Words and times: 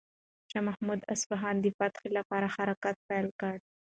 شاه 0.51 0.63
محمود 0.67 0.99
د 1.01 1.09
اصفهان 1.15 1.55
د 1.61 1.65
فتح 1.77 2.03
لپاره 2.17 2.47
حرکت 2.55 2.95
پیل 3.07 3.27
کړ. 3.39 3.55